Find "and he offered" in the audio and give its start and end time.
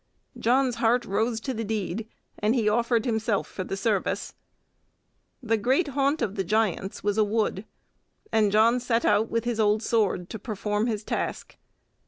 2.39-3.05